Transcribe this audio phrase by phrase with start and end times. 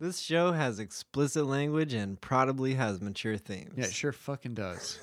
[0.00, 3.72] This show has explicit language and probably has mature themes.
[3.76, 5.00] Yeah, it sure fucking does.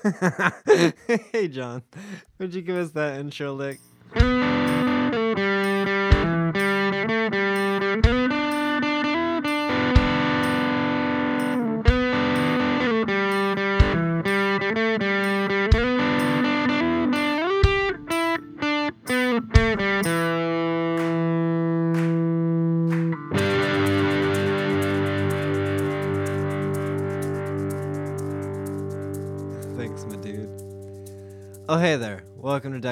[1.32, 1.82] hey, John,
[2.38, 3.78] would you give us that intro lick?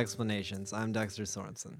[0.05, 0.75] Welcome to Dexplanations.
[0.75, 1.77] I'm Dexter Sorensen.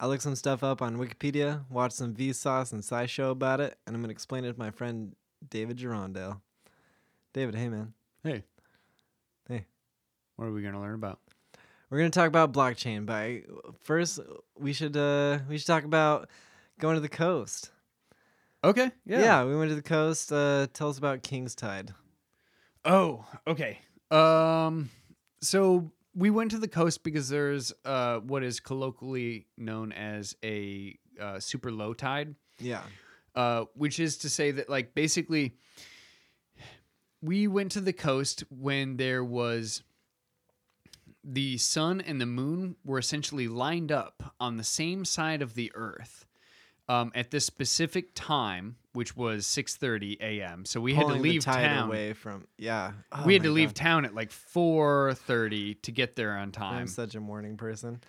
[0.00, 3.94] I looked some stuff up on Wikipedia, watched some Vsauce and SciShow about it, and
[3.94, 5.14] I'm going to explain it to my friend
[5.48, 6.40] David Gerondale.
[7.32, 7.94] David, hey, man.
[8.24, 8.42] hey.
[9.46, 9.66] Hey.
[10.34, 11.20] What are we gonna learn about?
[11.90, 13.42] We're going to talk about blockchain, but I,
[13.84, 14.18] first
[14.58, 16.28] we should uh we should talk about
[16.80, 17.70] going to the coast.
[18.64, 18.90] Okay.
[19.06, 19.20] Yeah.
[19.20, 19.44] Yeah.
[19.44, 20.32] we went to the coast.
[20.32, 21.94] Uh tell us about King's Tide.
[22.84, 23.78] Oh, okay.
[24.10, 24.90] Um
[25.40, 30.98] so we went to the coast because there's uh what is colloquially known as a
[31.20, 32.34] uh, super low tide.
[32.58, 32.82] Yeah.
[33.34, 35.54] uh, which is to say that like basically
[37.22, 39.82] we went to the coast when there was
[41.22, 45.70] the sun and the moon were essentially lined up on the same side of the
[45.74, 46.26] earth
[46.90, 51.44] um, at this specific time which was 6.30 a.m so we had to Pulling leave
[51.44, 52.92] town away from yeah.
[53.12, 53.76] Oh we had to leave God.
[53.76, 58.00] town at like 4.30 to get there on time I'm such a morning person.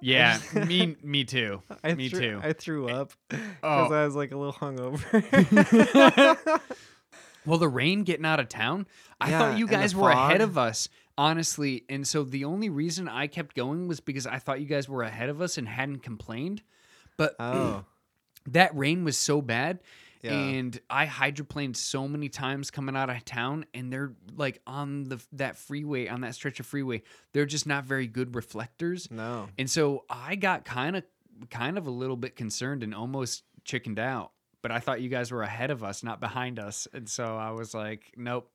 [0.00, 3.92] yeah me me too I me threw, too I threw up because Oh.
[3.94, 5.00] I was like a little hungover.
[7.46, 8.88] Well, the rain getting out of town,
[9.20, 11.84] I Yeah, thought you guys were ahead of us, honestly.
[11.88, 15.04] And so the only reason I kept going was because I thought you guys were
[15.04, 16.62] ahead of us and hadn't complained.
[17.16, 17.84] But oh,
[18.48, 19.80] that rain was so bad.
[20.22, 20.32] Yeah.
[20.32, 25.22] And I hydroplaned so many times coming out of town, and they're like on the
[25.34, 27.02] that freeway, on that stretch of freeway,
[27.32, 29.08] they're just not very good reflectors.
[29.10, 29.48] no.
[29.58, 31.04] And so I got kind of
[31.50, 34.32] kind of a little bit concerned and almost chickened out.
[34.62, 36.88] But I thought you guys were ahead of us, not behind us.
[36.92, 38.50] And so I was like, nope.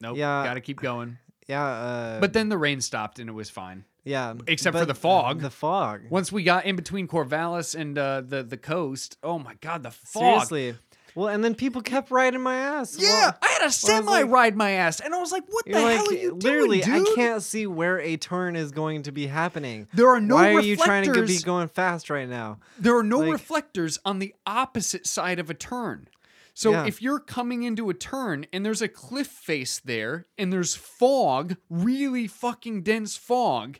[0.00, 0.18] Nope.
[0.18, 0.44] Yeah.
[0.44, 1.16] Got to keep going.
[1.46, 1.64] Yeah.
[1.64, 3.84] Uh, But then the rain stopped and it was fine.
[4.04, 4.34] Yeah.
[4.46, 5.40] except for the fog.
[5.40, 6.02] The fog.
[6.10, 9.90] Once we got in between Corvallis and uh, the the coast, oh my god, the
[9.90, 10.46] fog.
[10.48, 10.74] Seriously.
[11.14, 12.96] Well, and then people kept riding my ass.
[12.96, 15.64] Yeah, Well, I had a semi like- ride my ass, and I was like, "What
[15.64, 18.70] the like, hell are you literally, doing, dude?" I can't see where a turn is
[18.70, 19.88] going to be happening.
[19.94, 22.58] There are no Why are you trying to be going fast right now?
[22.78, 26.08] There are no Like- reflectors on the opposite side of a turn.
[26.58, 26.86] So Yeah.
[26.86, 31.54] if you're coming into a turn and there's a cliff face there and there's fog,
[31.70, 33.78] really fucking dense fog,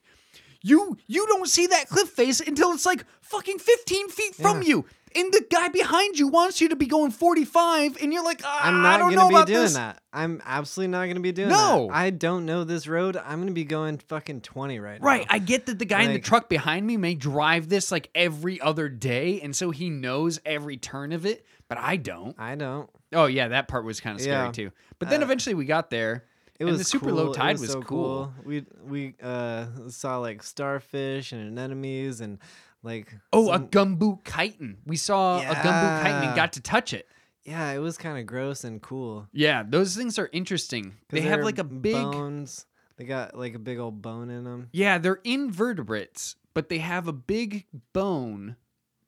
[0.63, 4.69] you you don't see that cliff face until it's like fucking 15 feet from Yeah.
[4.69, 4.85] you.
[5.17, 8.61] And the guy behind you wants you to be going 45 and you're like, ah,
[8.63, 9.75] I'm I not going to be doing this.
[9.75, 10.01] that.
[10.13, 11.55] I'm absolutely not going to be doing that.
[11.55, 11.89] No.
[11.89, 11.97] that.
[11.97, 13.17] I don't know this road.
[13.17, 15.07] I'm going to be going fucking 20 right now.
[15.07, 18.11] Right, I get that the guy in the truck behind me may drive this like
[18.15, 22.35] every other day, and so he knows every turn of it, but I don't.
[22.39, 22.89] I don't.
[23.13, 24.53] Oh yeah, that part was kind of scary Yeah.
[24.53, 24.71] too.
[24.99, 26.25] But then Uh, eventually we got there.
[26.59, 27.15] It And was the super cool.
[27.15, 28.33] low It tide was so cool.
[28.45, 32.39] We we uh saw like starfish and anemones and
[32.83, 34.79] like Oh, a some- gumboot chiton.
[34.87, 36.27] We saw a gumboot chiton Yeah.
[36.29, 37.07] and got to touch it.
[37.45, 39.27] yeah, it was kind of gross and cool.
[39.33, 40.97] Yeah, those things are interesting.
[41.11, 42.67] They have they're like a big bones.
[42.97, 44.69] They got like a big old bone in them.
[44.73, 48.57] Yeah, they're invertebrates, but they have a big bone,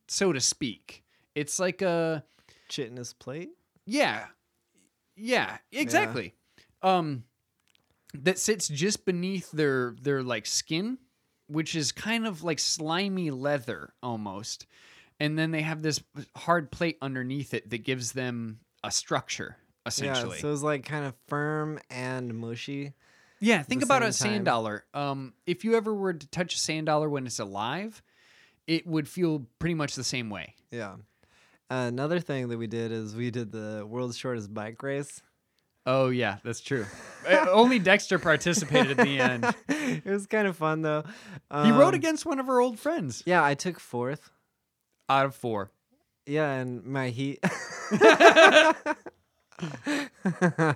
[0.09, 1.05] so to speak.
[1.35, 2.25] It's like a
[2.71, 3.51] Chitinous plate.
[3.85, 4.27] Yeah.
[5.17, 6.35] Yeah, exactly.
[6.83, 7.25] Um
[8.15, 10.99] that sits just beneath their their like skin,
[11.49, 14.67] which is kind of like slimy leather almost.
[15.19, 16.03] And then they have this
[16.35, 20.37] hard plate underneath it that gives them a structure essentially.
[20.37, 22.95] Yeah, so it's like kind of firm and mushy.
[23.41, 24.13] Yeah, think about a time.
[24.13, 24.85] sand dollar.
[24.93, 28.03] Um, if you ever were to touch a sand dollar when it's alive,
[28.67, 30.55] it would feel pretty much the same way.
[30.71, 30.97] Yeah.
[31.71, 35.23] Another thing that we did is we did the world's shortest bike race.
[35.87, 36.85] Oh yeah, that's true.
[37.29, 39.47] Uh, Only Dexter participated at the end.
[39.69, 41.05] it was kind of fun though.
[41.51, 44.31] He rode Um, against one of our old friends Yeah, I took fourth.
[45.09, 45.71] out of four.
[46.27, 47.43] Yeah, and my heat.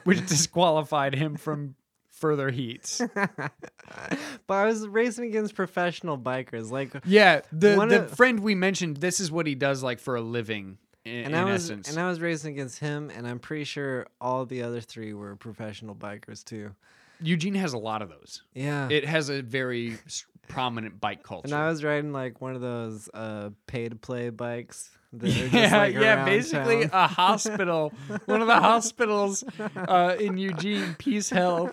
[0.05, 1.75] which disqualified him from
[2.11, 3.01] further heats.
[3.15, 8.99] but I was racing against professional bikers, like, Yeah, the the of- friend we mentioned,
[8.99, 10.79] this is what he does like for a living.
[11.05, 14.07] In, and I was essence, and I was racing against him, and I'm pretty sure
[14.21, 16.71] all the other three were professional bikers too.
[17.21, 18.43] Eugene has a lot of those.
[18.55, 18.89] Yeah.
[18.91, 19.99] It has a very
[20.49, 21.47] prominent bike culture.
[21.47, 24.91] and I was riding like one of those uh, pay to play bikes.
[25.13, 26.91] That are just, yeah, like, yeah, basically town.
[26.93, 27.93] a hospital.
[28.27, 29.45] One of the hospitals
[29.77, 31.73] uh, in Eugene, Peace Health,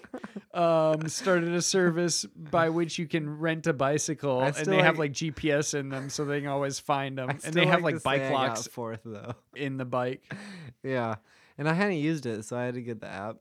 [0.53, 5.12] um, started a service by which you can rent a bicycle, and they have like-
[5.12, 7.30] like GPS in them, so they can always find them.
[7.44, 9.36] And they have like bike locks fourth though.
[9.56, 10.24] in the bike.
[10.83, 11.15] Yeah,
[11.59, 13.36] and I hadn't used it, so I had to get the app.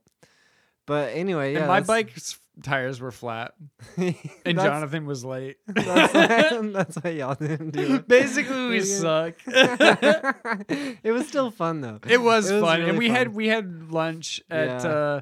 [0.86, 3.54] But anyway, yeah, and my bike's tires were flat,
[3.96, 4.14] and
[4.58, 5.56] Jonathan was late.
[5.66, 8.08] That's why, that's why y'all didn't do it.
[8.08, 9.34] Basically, we suck.
[9.46, 11.98] it was still fun though.
[12.08, 14.90] It was, It was fun, really and we had we had lunch at Yeah.
[14.90, 15.20] uh,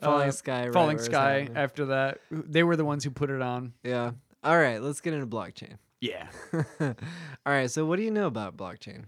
[0.00, 0.64] Falling uh, Sky.
[0.64, 1.48] right Falling Sky.
[1.54, 3.72] After that, they were the ones who put it on.
[3.82, 4.12] Yeah.
[4.44, 5.78] All right, let's get into blockchain.
[6.00, 6.28] Yeah.
[6.80, 6.94] All
[7.46, 9.04] right, so what do you know about blockchain?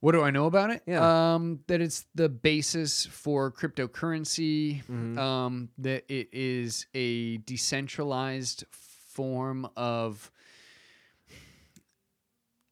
[0.00, 0.82] What do I know about it?
[0.86, 1.34] Yeah.
[1.34, 4.84] Um, that it's the basis for cryptocurrency.
[4.84, 5.16] Mhm.
[5.18, 10.30] Um, that it is a decentralized form of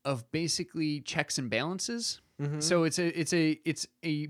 [0.05, 2.21] of basically checks and balances.
[2.41, 2.63] Mhm.
[2.63, 4.29] So it's a it's a it's a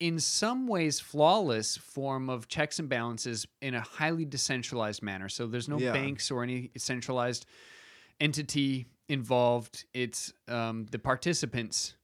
[0.00, 5.28] in some ways flawless form of checks and balances in a highly decentralized manner.
[5.28, 5.92] So there's no Yeah.
[5.92, 7.46] banks or any centralized
[8.20, 9.84] entity involved.
[9.94, 11.94] It's um, the participants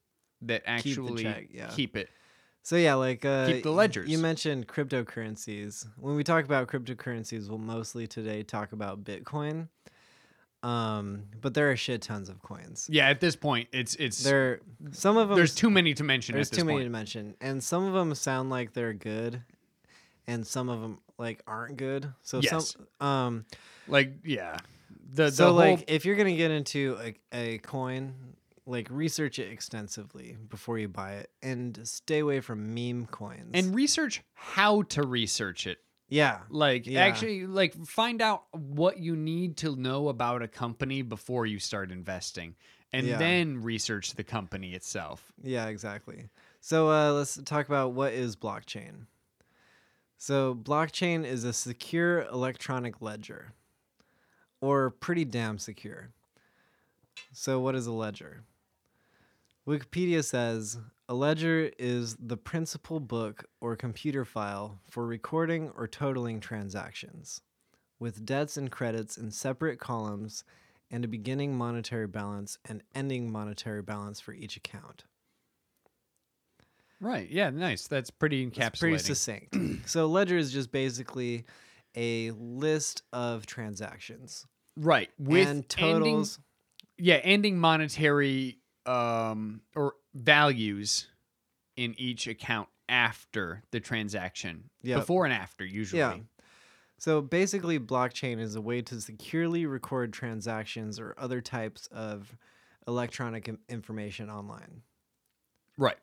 [0.43, 1.69] that Keep actually check, yeah.
[1.69, 2.09] keep it.
[2.65, 4.09] So yeah, like uh, Keep the ledgers.
[4.09, 5.87] You mentioned cryptocurrencies.
[5.99, 9.69] When we talk about cryptocurrencies, we'll mostly today talk about Bitcoin.
[10.63, 12.87] Um, but there are shit tons of coins.
[12.91, 14.61] Yeah, at this point, it's it's There,
[14.93, 15.37] some of them.
[15.37, 16.35] there's too many to mention.
[16.35, 19.43] There's at this too many to mention, and some of them sound like they're good,
[20.29, 22.13] and some of them like aren't good.
[22.23, 22.77] So Yes.
[23.01, 23.45] some, um,
[23.89, 24.59] Like yeah,
[25.15, 28.15] the the so whole like if you're gonna get into a, a coin,
[28.65, 33.51] like research it extensively before you buy it, and stay away from meme coins.
[33.55, 35.79] and research how to research it.
[36.13, 37.07] Yeah, Like Yeah.
[37.07, 41.91] actually like find out what you need to know about a company before you start
[41.91, 42.55] investing
[42.93, 43.17] and Yeah.
[43.19, 45.33] then research the company itself.
[45.43, 46.29] Yeah, exactly.
[46.61, 49.07] So uh, let's talk about what is blockchain.
[50.19, 53.55] So blockchain is a secure electronic ledger,
[54.61, 56.11] or pretty damn secure.
[57.33, 58.45] So what is a ledger?
[59.67, 60.79] Wikipedia says
[61.13, 67.43] a ledger is the principal book or computer file for recording or totaling transactions,
[68.01, 70.43] with debts and credits in separate columns
[70.91, 75.05] and a beginning monetary balance and ending monetary balance for each account.
[76.99, 77.29] Right.
[77.29, 77.87] Yeah, nice.
[77.87, 78.79] That's pretty encapsulating.
[78.79, 79.57] pretty succinct.
[79.87, 81.45] so ledger is just basically
[81.95, 84.47] a list of transactions
[84.79, 85.11] right.
[85.19, 86.39] With and ending totals.
[86.97, 91.09] yeah, ending monetary um or values
[91.77, 94.71] in each account after the transaction.
[94.83, 96.01] Before and after usually.
[96.01, 96.17] Yeah.
[96.99, 102.37] So basically, blockchain is a way to securely record transactions or other types of
[102.87, 104.83] electronic information online.
[105.77, 105.99] Right.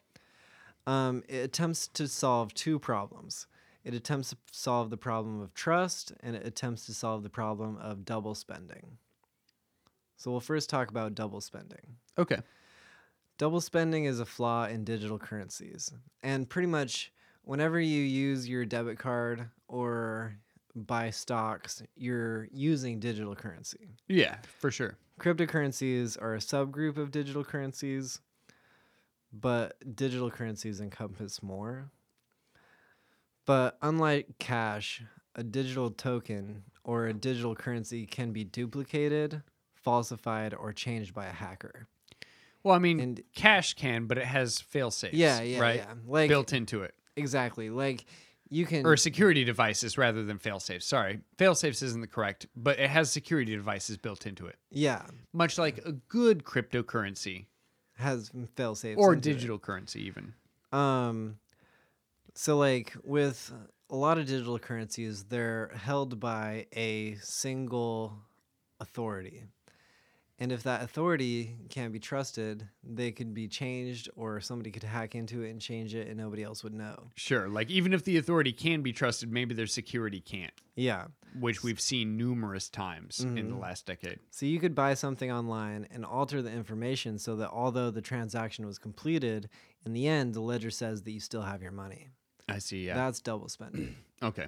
[0.88, 3.48] Um, it attempts to solve two problems.
[3.84, 7.78] It attempts to solve the problem of trust, and it attempts to solve the problem
[7.78, 8.98] of double spending.
[10.18, 11.96] So we'll first talk about double spending.
[12.18, 12.40] Okay.
[13.40, 15.94] Double spending is a flaw in digital currencies.
[16.22, 17.12] And pretty much
[17.44, 20.36] whenever you use your debit card or
[20.76, 23.96] buy stocks, you're using digital currency.
[24.10, 24.98] Yeah, for sure.
[25.22, 28.20] Cryptocurrencies are a subgroup of digital currencies,
[29.32, 31.90] but digital currencies encompass more.
[33.46, 35.02] But unlike cash,
[35.36, 39.44] a digital token or a digital currency can be duplicated,
[39.76, 41.88] falsified, or changed by a hacker.
[42.64, 45.16] Well, I mean, And- cash can, but it has fail safes.
[45.16, 45.76] Yeah, yeah, right?
[45.78, 45.94] yeah.
[46.06, 46.94] Like Built into it.
[47.16, 47.70] exactly.
[47.70, 48.06] Like
[48.50, 50.86] you can Or security devices rather than fail safes.
[50.86, 51.20] Sorry.
[51.38, 54.58] Fail safes isn't the correct, but it has security devices built into it.
[54.72, 57.46] yeah, Much like a good cryptocurrency
[57.96, 59.34] has fail safes or into it.
[59.34, 60.34] digital currency even.
[60.72, 61.38] Um,
[62.34, 63.52] so like with
[63.90, 68.18] a lot of digital currencies, they're held by a single
[68.80, 69.44] authority.
[70.42, 75.14] And if that authority can't be trusted, they could be changed or somebody could hack
[75.14, 77.10] into it and change it and nobody else would know.
[77.16, 77.50] Sure.
[77.50, 81.08] Like even if the authority can be trusted, maybe their security can't, Yeah.
[81.38, 83.60] which we've seen numerous times in the Mhm.
[83.60, 84.20] last decade.
[84.32, 88.66] So you could buy something online and alter the information so that although the transaction
[88.66, 89.50] was completed,
[89.86, 92.08] in the end the ledger says that you still have your money.
[92.48, 92.86] I see.
[92.86, 92.96] Yeah.
[92.96, 93.94] That's double spending.
[94.24, 94.48] okay.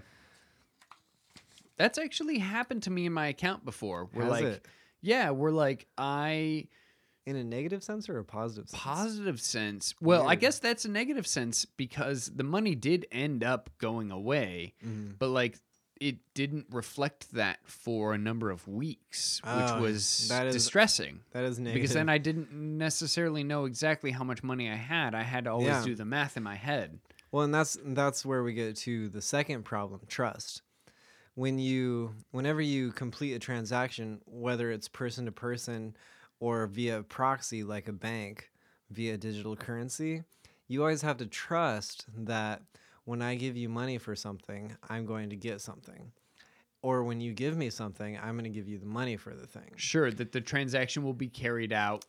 [1.76, 4.06] That's actually happened to me in my account before.
[4.14, 4.68] We're Has like, it?
[5.02, 6.68] Yeah, we're like, I
[7.28, 8.82] in a negative sense or a positive sense?
[8.82, 9.94] Positive sense.
[10.02, 14.74] Well, I guess that's a negative sense because the money did end up going away,
[14.84, 15.20] Mhm.
[15.20, 15.60] but like
[16.00, 21.20] it didn't reflect that for a number of weeks, which Oh, was that is distressing.
[21.30, 21.76] That is negative.
[21.80, 25.14] Because then I didn't necessarily know exactly how much money I had.
[25.14, 25.84] I had to always Yeah.
[25.86, 27.00] do the math in my head.
[27.32, 30.64] Well, and that's that's where we get to the second problem, trust.
[31.36, 35.96] When you whenever you complete a transaction, whether it's person to person
[36.40, 38.52] or via proxy like a bank,
[38.90, 40.24] via digital currency,
[40.68, 42.62] you always have to trust that
[43.06, 46.12] when I give you money for something, I'm going to get something.
[46.84, 49.46] Or when you give me something, I'm going to give you the money for the
[49.46, 49.72] thing.
[49.76, 52.06] Sure, that the transaction will be carried out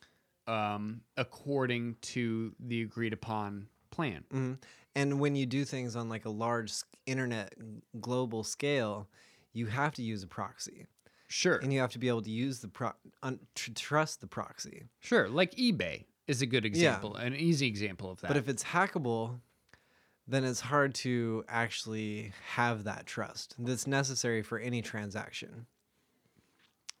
[0.47, 4.23] um, according to the agreed upon plan.
[4.31, 4.53] hmm
[4.95, 6.73] And when you do things on like a large
[7.05, 7.53] internet
[7.99, 9.07] global scale,
[9.53, 10.87] you have to use a proxy.
[11.27, 12.91] Sure, and you have to be able to use the pro
[13.23, 14.83] un, tr- trust the proxy.
[14.99, 15.27] sure.
[15.27, 18.27] Like eBay is a good example, an easy example of that.
[18.27, 19.39] But if it's hackable,
[20.27, 25.65] then it's hard to actually have that trust that's necessary for any transaction.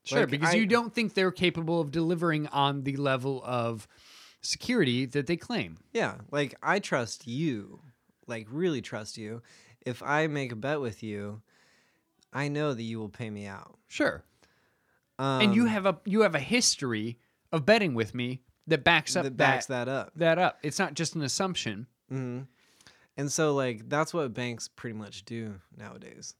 [0.03, 3.87] Sure, Like, because I- you don't think they're capable of delivering on the level of
[4.43, 5.77] security that they claim.
[5.91, 7.79] Yeah, like I trust you,
[8.27, 9.41] like really trust you.
[9.85, 11.41] If I make a bet with you,
[12.31, 13.77] I know that you will pay me out.
[13.87, 14.23] Sure.
[15.19, 17.17] Um, and you have a you have a history
[17.51, 20.11] of betting with me that backs up that backs that, that up.
[20.15, 20.59] that up.
[20.63, 21.87] It's not just an assumption.
[22.09, 22.41] hmm
[23.17, 26.35] And so like that's what banks pretty much do nowadays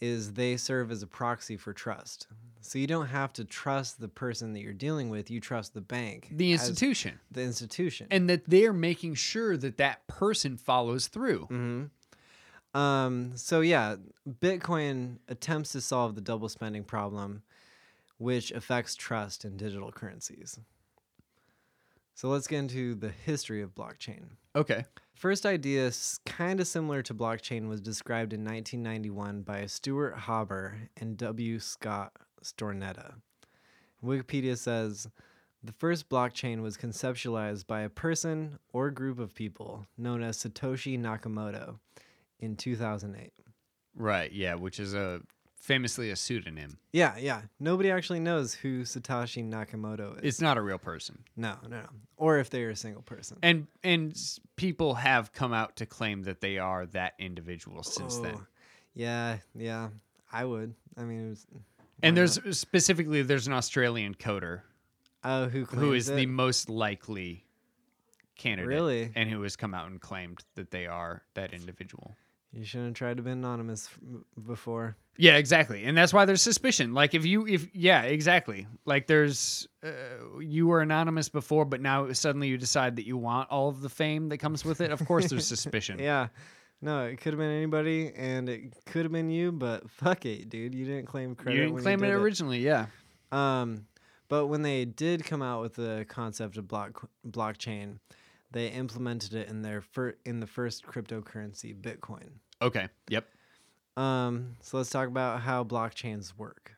[0.00, 2.26] is they serve as a proxy for trust.
[2.60, 5.80] So you don't have to trust the person that you're dealing with, you trust the
[5.80, 6.28] bank.
[6.30, 7.18] The institution.
[7.30, 8.06] the institution.
[8.10, 11.46] And that they're making sure that that person follows through.
[11.46, 11.84] hmm
[12.78, 13.96] Um so yeah,
[14.28, 17.42] Bitcoin attempts to solve the double spending problem
[18.18, 20.60] which affects trust in digital currencies.
[22.14, 24.24] So let's get into the history of blockchain.
[24.54, 24.84] Okay.
[25.20, 25.92] First idea,
[26.24, 31.58] kind of similar to blockchain, was described in 1991 by Stuart Haber and W.
[31.58, 32.12] Scott
[32.42, 33.16] Stornetta.
[34.02, 35.08] Wikipedia says
[35.62, 40.98] the first blockchain was conceptualized by a person or group of people known as Satoshi
[40.98, 41.78] Nakamoto
[42.38, 43.30] in 2008.
[43.94, 45.20] Right, yeah, which is a
[45.60, 46.78] famously a pseudonym.
[46.92, 47.42] Yeah, yeah.
[47.60, 50.24] Nobody actually knows who Satoshi Nakamoto is.
[50.24, 51.22] It's not a real person.
[51.36, 51.86] no, no, no.
[52.16, 53.38] Or if they're a single person.
[53.42, 54.18] And and
[54.56, 58.34] people have come out to claim that they are that individual since then.
[58.36, 58.46] Oh,
[58.94, 59.88] Yeah, yeah.
[60.32, 60.74] I would.
[60.96, 61.46] I mean, it was,
[62.02, 62.54] And there's not?
[62.54, 64.62] specifically there's an Australian coder
[65.24, 67.44] oh, who who is the most likely
[68.36, 69.12] candidate Really?
[69.14, 72.16] and who has come out and claimed that they are that individual.
[72.52, 73.88] You shouldn't have tried to be anonymous
[74.44, 74.96] before.
[75.16, 75.84] Yeah, exactly.
[75.84, 76.94] And that's why there's suspicion.
[76.94, 78.66] Like if you if yeah, exactly.
[78.84, 79.90] Like there's uh,
[80.40, 83.88] you were anonymous before but now suddenly you decide that you want all of the
[83.88, 84.90] fame that comes with it.
[84.90, 85.98] Of course there's suspicion.
[85.98, 86.28] Yeah.
[86.82, 90.48] No, it could have been anybody, and it could have been you, but fuck it,
[90.48, 90.74] dude.
[90.74, 91.56] You didn't claim credit.
[91.56, 92.86] you didn't when claim you it did originally, yeah.
[93.32, 93.84] Um,
[94.28, 97.98] but when they did come out with the concept of block blockchain,
[98.52, 102.28] they implemented it in their fir- in the first cryptocurrency, Bitcoin.
[102.62, 102.88] Okay.
[103.08, 103.26] Yep.
[103.96, 106.72] Um, so let's talk about how blockchains work.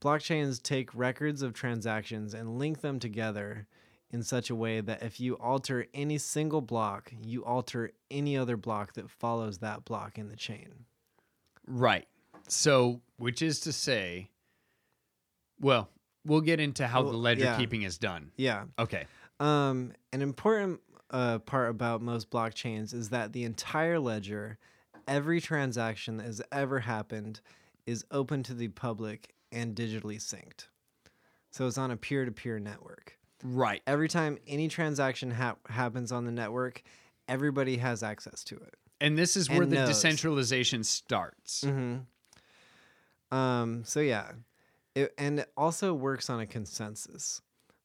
[0.00, 3.66] Blockchains take records of transactions and link them together
[4.10, 8.56] in such a way that if you alter any single block, you alter any other
[8.56, 10.84] block that follows that block in the chain.
[11.66, 12.06] Right.
[12.48, 14.28] So, which is to say,
[15.60, 15.88] well,
[16.26, 17.56] we'll get into how the ledger yeah.
[17.56, 18.32] keeping is done.
[18.36, 18.64] Yeah.
[18.78, 19.06] Okay.
[19.42, 20.80] Um, an important
[21.10, 24.58] uh, part about most blockchains is that the entire ledger,
[25.08, 27.40] every transaction that has ever happened,
[27.84, 30.68] is open to the public and digitally synced.
[31.50, 33.18] So it's on a peer to peer network.
[33.42, 33.82] Right.
[33.86, 36.82] Every time any transaction hap happens on the network,
[37.26, 38.74] everybody has access to it.
[39.00, 39.88] And this is where the knows.
[39.88, 41.64] decentralization starts.
[41.64, 43.36] Mm-hmm.
[43.36, 44.30] Um, so yeah,
[44.94, 47.42] it, and it also works on a consensus.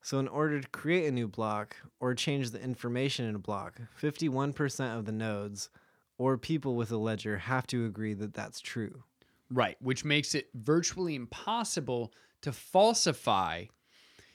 [0.07, 3.81] So in order to create a new block or change the information in a block,
[4.01, 5.69] 51% of the nodes
[6.17, 9.03] or people with a ledger have to agree that that's true.
[9.51, 9.75] Right.
[9.81, 13.65] Which makes it virtually impossible to falsify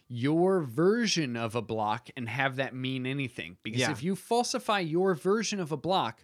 [0.08, 3.56] your version of a block and have that mean anything.
[3.62, 3.92] Because Yeah.
[3.92, 6.22] if you falsify your version of a block,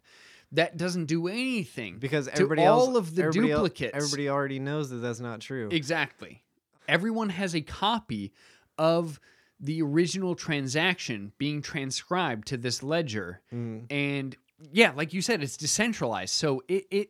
[0.52, 1.98] that doesn't do anything.
[1.98, 3.96] Because everybody all else, of the everybody duplicates.
[3.96, 5.70] everybody already knows that that's not true.
[5.72, 6.42] Exactly.
[6.86, 8.34] Everyone has a copy
[8.76, 9.18] of
[9.60, 13.40] the original transaction being transcribed to this ledger.
[13.52, 13.86] Mm.
[13.90, 14.36] And
[14.72, 16.34] yeah, like you said, it's decentralized.
[16.34, 17.08] So it, it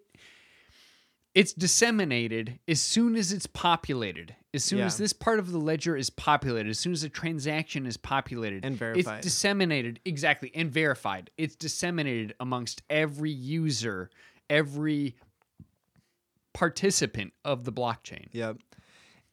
[1.34, 4.34] it's disseminated as soon as it's populated.
[4.54, 7.86] As soon as this part of the ledger is populated, as soon as a transaction
[7.86, 9.18] is populated And verified.
[9.18, 11.30] it's disseminated exactly and verified.
[11.36, 14.10] It's disseminated amongst every user,
[14.48, 15.16] every
[16.54, 18.26] participant of the blockchain.
[18.32, 18.56] Yep.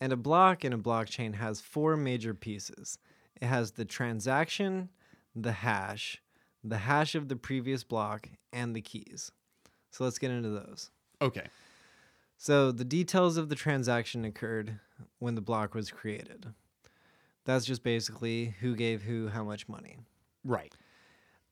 [0.02, 3.00] And a block in a blockchain has four major pieces.
[3.42, 4.90] It has the transaction,
[5.36, 6.22] the hash,
[6.64, 9.32] the hash of the previous block, and the keys.
[9.92, 10.90] So let's get into those.
[11.22, 11.46] Okay.
[12.38, 14.80] So the details of the transaction occurred
[15.20, 16.48] when the block was created.
[17.46, 19.98] That's just basically who gave who how much money.
[20.44, 20.74] Right.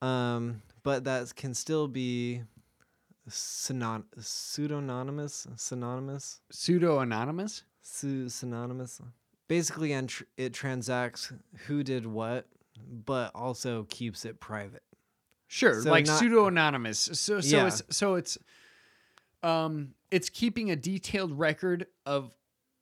[0.02, 2.44] Um, but that can still be
[3.30, 7.64] synon- pseudonymous, synonymous, Pseudo anonymous?
[7.82, 9.02] Su- synonymous.
[9.48, 9.92] Basically,
[10.38, 11.32] it transacts
[11.68, 12.48] who did what,
[13.06, 14.84] but also keeps it private.
[15.48, 17.00] Sure, So like not- pseudo anonymous.
[17.00, 17.68] So so Yeah.
[17.68, 18.38] it's so it's
[19.44, 22.34] um it's keeping a detailed record of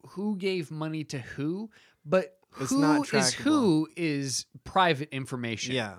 [0.10, 1.70] who gave money to who,
[2.06, 5.75] but it's who not is who is private information.
[5.75, 5.98] Yeah.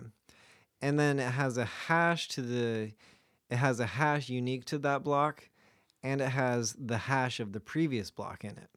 [0.81, 2.93] And then it has a hash to the
[3.51, 5.49] it has a hash unique to that block
[6.03, 8.71] and it has the hash of the previous block in it.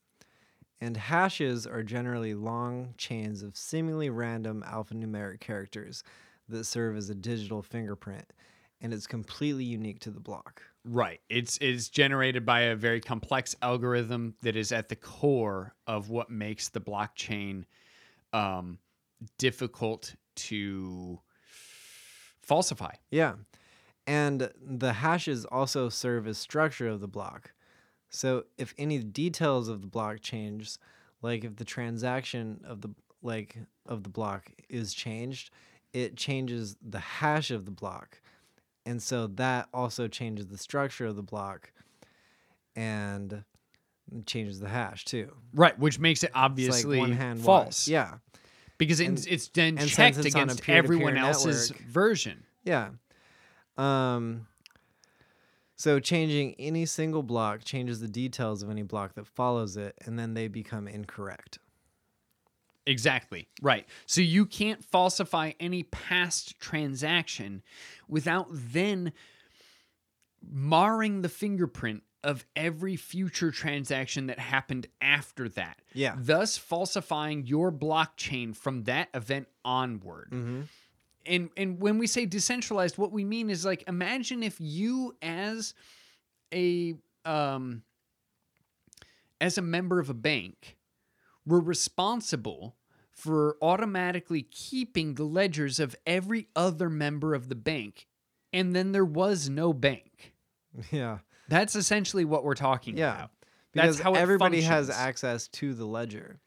[0.81, 6.03] And hashes are generally long chains of seemingly random alphanumeric characters
[6.49, 8.31] that serve as a digital fingerprint
[8.81, 10.61] and it's completely unique to the block.
[10.83, 11.19] Right.
[11.29, 16.29] It's it's generated by a very complex algorithm that is at the core of what
[16.29, 17.63] makes the blockchain
[18.33, 18.77] um,
[19.39, 21.19] difficult to
[22.41, 22.91] falsify.
[23.09, 23.33] Yeah.
[24.05, 27.53] And the hashes also serve as structure of the block.
[28.15, 30.77] So if any details of the block change,
[31.21, 32.89] like if the transaction of the
[33.21, 33.57] like
[33.87, 35.49] of the block is changed,
[35.93, 38.21] it changes the hash of the block.
[38.85, 41.71] And so that also changes the structure of the block
[42.75, 43.43] and
[44.25, 45.31] changes the hash too.
[45.53, 47.45] Right, which makes it like obviously one hand wide.
[47.45, 47.87] false.
[47.87, 48.15] Yeah.
[48.77, 52.43] Because And- it's, it's then checked it's against everyone else's network- version.
[52.63, 52.89] Yeah.
[53.77, 54.47] Um
[55.75, 60.17] so changing any single block changes the details of any block that follows it and
[60.17, 61.59] then they become incorrect.
[62.87, 63.47] Exactly.
[63.61, 63.85] Right.
[64.05, 67.63] So you can't falsify any past transaction
[68.07, 69.11] without then
[70.47, 75.79] marring the fingerprint of every future transaction that happened after that.
[75.93, 76.15] Yeah.
[76.17, 80.29] Thus falsifying your blockchain from that event onward.
[80.31, 80.67] Mhm.
[81.25, 85.73] And and when we say decentralized what we mean is like imagine if you as
[86.53, 86.93] a
[87.25, 87.83] um
[89.41, 90.77] as a member of a bank
[91.45, 92.75] were responsible
[93.11, 98.07] for automatically keeping the ledgers of every other member of the bank
[98.53, 100.33] and then there was no bank
[100.91, 101.19] Yeah.
[101.47, 103.15] that's essentially what we're talking Yeah.
[103.15, 103.31] about
[103.71, 106.39] Because That's how everybody has access to the ledger.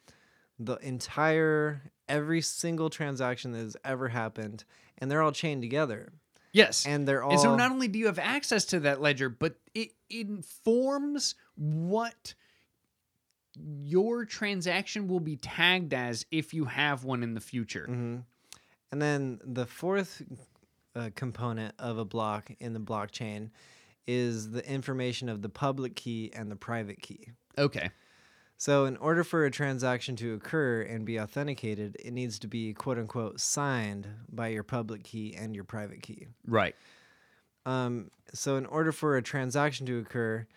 [0.59, 4.65] The entire every single transaction that has ever happened
[4.99, 6.13] and they're all chained together.
[6.53, 9.29] yes And they're all And so not only do you have access to that ledger,
[9.29, 12.35] but it informs what
[13.57, 17.87] your transaction will be tagged as if you have one in the future.
[17.89, 18.25] Mhm.
[18.93, 20.23] And then the fourth
[20.95, 23.51] uh, component of a block in the blockchain
[24.07, 27.29] is the information of the public key and the private key.
[27.59, 27.91] Okay.
[28.61, 32.75] So, in order for a transaction to occur and be authenticated, it needs to be
[32.75, 36.27] quote unquote signed by your public key and your private key.
[36.45, 36.75] Right.
[37.65, 40.49] Um, so, in order for a transaction to occur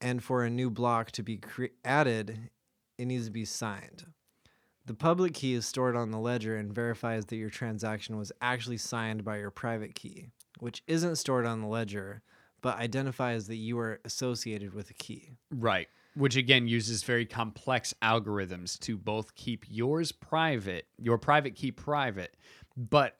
[0.00, 2.50] and for a new block to be cre- added,
[2.96, 4.06] it needs to be signed.
[4.86, 8.78] The public key is stored on the ledger and verifies that your transaction was actually
[8.78, 10.26] signed by your private key,
[10.60, 12.22] which isn't stored on the ledger,
[12.60, 15.32] but identifies that you are associated with a key.
[15.50, 15.88] Right.
[16.14, 22.36] Which again uses very complex algorithms to both keep yours private, your private key private,
[22.76, 23.16] but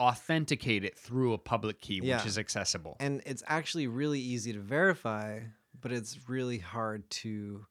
[0.00, 2.16] authenticate it through a public key, Yeah.
[2.16, 2.96] which is accessible.
[2.98, 5.40] And it's actually really easy to verify,
[5.80, 7.66] but it's really hard to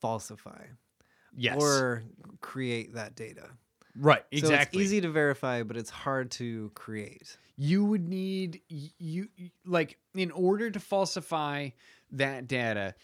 [0.00, 0.66] falsify
[1.34, 1.56] yes.
[1.62, 2.02] or
[2.40, 3.48] create that data.
[3.98, 4.24] right.
[4.30, 4.56] exactly.
[4.56, 7.38] So it's easy to verify, but it's hard to create.
[7.58, 9.28] you would need you
[9.64, 11.70] like in order to falsify
[12.12, 12.94] that data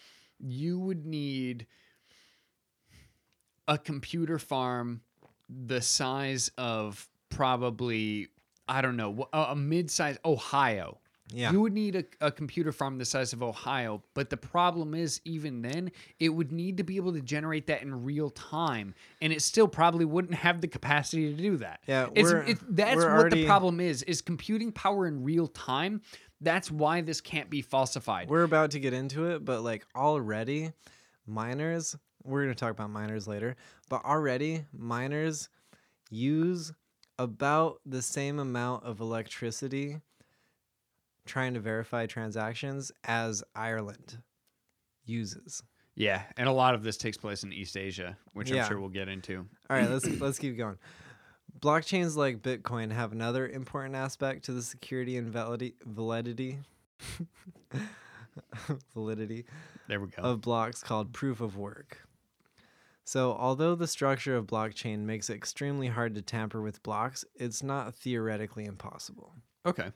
[0.45, 1.65] you would need
[3.67, 5.01] a computer farm
[5.49, 8.27] the size of probably
[8.67, 10.97] i don't know a a mid-size ohio
[11.33, 11.51] Yeah.
[11.51, 15.19] You would need a, a computer farm the size of Ohio, but the problem is,
[15.25, 19.33] even then, it would need to be able to generate that in real time, and
[19.33, 21.79] it still probably wouldn't have the capacity to do that.
[21.87, 25.23] Yeah, it's, we're- it's that's we're what already- the problem is: is computing power in
[25.23, 26.01] real time.
[26.43, 28.29] That's why this can't be falsified.
[28.29, 30.71] We're about to get into it, but like already,
[31.25, 33.55] miners, we're going to talk about miners later,
[33.89, 35.49] but already miners
[36.09, 36.73] use
[37.19, 39.97] about the same amount of electricity
[41.25, 44.17] trying to verify transactions as Ireland
[45.05, 45.63] uses.
[45.95, 48.63] yeah, and a lot of this takes place in East Asia, which Yeah.
[48.63, 49.45] I'm sure we'll get into.
[49.69, 50.77] All right, let's let's keep going.
[51.63, 56.59] Blockchains like Bitcoin have another important aspect to the security and validity validity
[58.93, 59.45] validity
[59.87, 60.23] There we go.
[60.23, 61.99] of blocks called proof of work.
[63.05, 67.61] So, although the structure of blockchain makes it extremely hard to tamper with blocks, it's
[67.63, 69.33] not theoretically impossible.
[69.65, 69.91] okay.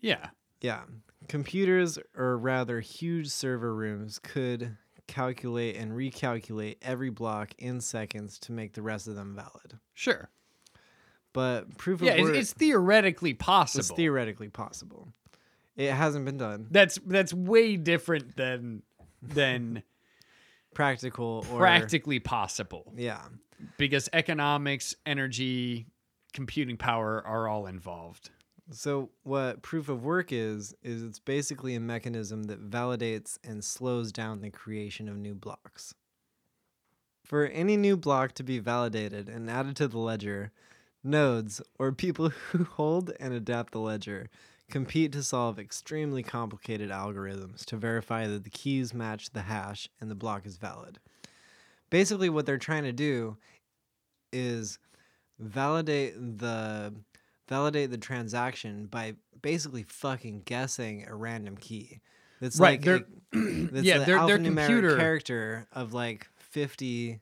[0.00, 0.28] Yeah.
[0.60, 0.84] Yeah,
[1.28, 8.52] computers, or rather huge server rooms, could calculate and recalculate every block in seconds to
[8.52, 9.78] make the rest of them valid.
[9.92, 10.30] Sure.
[11.34, 13.80] But proof Yeah, of it's, work it's theoretically possible.
[13.80, 15.08] It's theoretically possible.
[15.76, 16.68] It hasn't been done.
[16.70, 18.82] that's that's way different than
[19.20, 19.82] than
[20.74, 23.20] Practical or practically possible Yeah.
[23.76, 25.86] because economics, energy,
[26.32, 28.30] computing power are all involved.
[28.72, 34.10] So what proof of work is is it's basically a mechanism that validates and slows
[34.10, 35.94] down the creation of new blocks.
[37.24, 40.50] For any new block to be validated and added to the ledger,
[41.04, 44.28] nodes or people who hold and adapt the ledger
[44.70, 50.10] compete to solve extremely complicated algorithms to verify that the keys match the hash and
[50.10, 50.98] the block is valid.
[51.90, 53.36] Basically what they're trying to do
[54.32, 54.78] is
[55.38, 56.94] validate the
[57.48, 62.00] validate the transaction by basically fucking guessing a random key.
[62.40, 63.04] That's Right, like a,
[63.70, 67.20] that's yeah, the their- their alphanumeric computer- character of like 50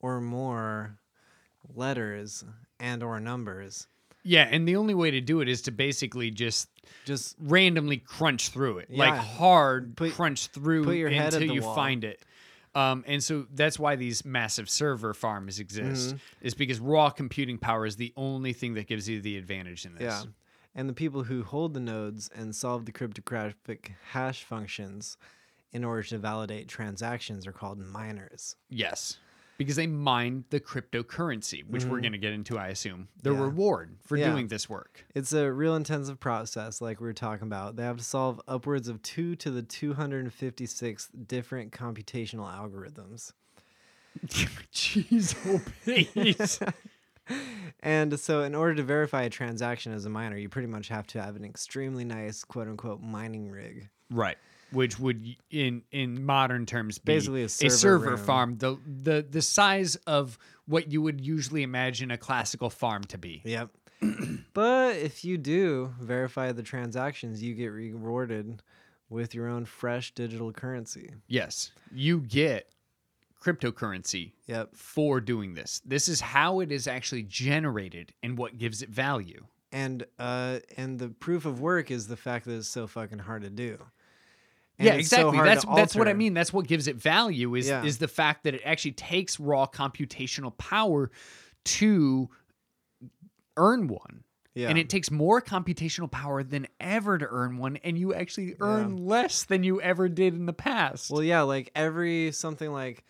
[0.00, 0.98] or more
[1.74, 2.44] letters
[2.80, 3.86] and or numbers.
[4.22, 6.68] Yeah, and the only way to do it is to basically just
[7.04, 11.74] Just randomly crunch through it, like hard Put- crunch through put your until you wall.
[11.74, 12.22] find it.
[12.74, 16.46] Um, and so that's why these massive server farms exist, Mm-hmm.
[16.46, 19.94] is because raw computing power is the only thing that gives you the advantage in
[19.94, 20.02] this.
[20.02, 20.22] yeah.
[20.74, 25.16] And the people who hold the nodes and solve the cryptographic hash functions
[25.72, 28.56] in order to validate transactions are called miners.
[28.70, 29.18] Yes.
[29.56, 33.08] Because they mine the cryptocurrency, which we're going to get into, I assume.
[33.22, 33.38] The Mm-hmm.
[33.38, 33.44] Yeah.
[33.44, 34.30] reward for Yeah.
[34.30, 35.04] doing this work.
[35.14, 37.76] It's a real intensive process, like we were talking about.
[37.76, 43.32] They have to solve upwards of two to the 256 different computational algorithms.
[44.26, 46.60] Jeez, oh, please.
[47.80, 51.06] And so, in order to verify a transaction as a miner, you pretty much have
[51.08, 53.88] to have an extremely nice quote unquote mining rig.
[54.10, 54.36] right.
[54.74, 58.18] Which would, in in modern terms, be Basically a a server server room.
[58.18, 63.18] farm, the, the the size of what you would usually imagine a classical farm to
[63.18, 63.40] be.
[63.44, 63.70] Yep.
[64.54, 68.62] but if you do verify the transactions, you get rewarded
[69.08, 71.10] with your own fresh digital currency.
[71.28, 72.68] Yes, you get
[73.40, 74.74] cryptocurrency Yep.
[74.74, 75.80] for doing this.
[75.84, 79.44] This is how it is actually generated and what gives it value.
[79.70, 83.42] And uh and the proof of work is the fact that it's so fucking hard
[83.42, 83.78] to do.
[84.78, 85.44] And yeah, it's so exactly.
[85.48, 86.34] that's that's what I mean.
[86.34, 87.84] That's what gives it value is Yeah.
[87.84, 91.10] is the fact that it actually takes raw computational power
[91.64, 92.28] to
[93.56, 94.24] earn one.
[94.54, 94.68] Yeah.
[94.68, 98.96] And it takes more computational power than ever to earn one, and you actually earn
[98.96, 101.10] less than you ever did in the past.
[101.10, 103.04] Well, yeah, like every something like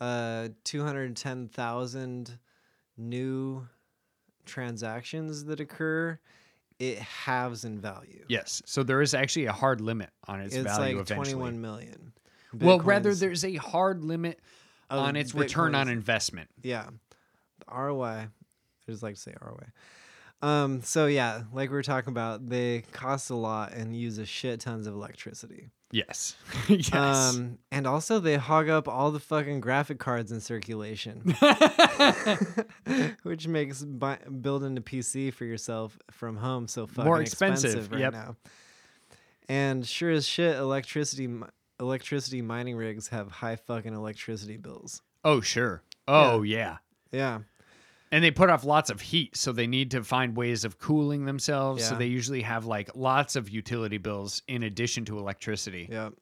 [0.00, 2.38] uh 210,000
[2.96, 3.68] new
[4.44, 6.18] transactions that occur,
[6.80, 8.24] it halves in value.
[8.28, 8.62] yes.
[8.64, 11.32] So there is actually a hard limit on its, it's value like eventually.
[11.34, 12.12] 21 million.
[12.58, 14.40] well, rather there's a hard limit
[14.88, 16.48] on its return on investment.
[16.62, 16.86] Yeah.
[17.60, 18.06] The ROI.
[18.06, 18.28] I
[18.88, 19.66] just like to say ROI.
[20.42, 24.24] Um, so yeah, like we were talking about, they cost a lot and use a
[24.26, 25.70] shit tons of electricity.
[25.92, 26.36] Yes.
[26.68, 26.92] yes.
[26.94, 31.34] Um, and also they hog up all the fucking graphic cards in circulation,
[33.22, 38.00] which makes buy, building a PC for yourself from home so fucking More expensive, right
[38.00, 38.12] yep.
[38.12, 38.36] now.
[39.48, 41.28] And sure as shit, electricity
[41.80, 45.02] electricity mining rigs have high fucking electricity bills.
[45.24, 45.82] oh, sure.
[46.06, 46.78] Oh, yeah.
[47.10, 47.40] Yeah.
[48.12, 51.26] And they put off lots of heat, so they need to find ways of cooling
[51.26, 51.86] themselves.
[51.86, 55.88] So they usually have like lots of utility bills in addition to electricity.
[55.90, 56.14] Yep.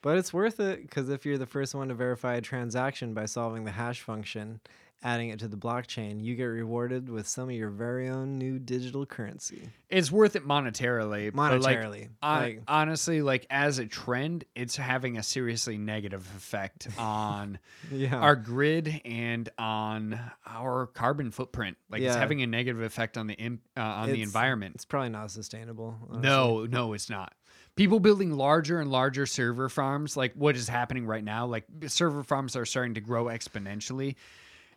[0.00, 3.24] But it's worth it because if you're the first one to verify a transaction by
[3.24, 4.60] solving the hash function,
[5.04, 8.58] adding it to the blockchain, you get rewarded with some of your very own new
[8.58, 9.68] digital currency.
[9.90, 11.26] It's worth it monetarily.
[11.34, 12.08] like, Monetarily.
[12.22, 17.58] hon- like, honestly, like as a trend, it's having a seriously negative effect on
[17.92, 18.16] yeah.
[18.16, 21.76] our grid and on our carbon footprint.
[21.90, 23.36] Like it's having a negative effect on the
[23.76, 24.74] uh, on the environment.
[24.76, 25.96] it's probably not sustainable.
[26.08, 26.22] honestly.
[26.22, 27.34] No, no, it's not.
[27.76, 32.22] People building larger and larger server farms, like what is happening right now, like server
[32.22, 34.14] farms are starting to grow exponentially.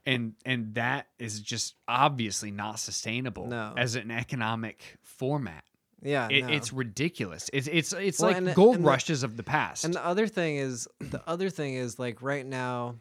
[0.08, 3.74] And and that is just obviously not sustainable No.
[3.78, 5.64] as an economic format.
[6.02, 6.28] Yeah.
[6.32, 6.54] It, no.
[6.54, 7.50] It's ridiculous.
[7.54, 9.84] It's it's it's Well, like and gold and the- rushes of the past.
[9.84, 12.96] And the other thing is, the other thing is like right now,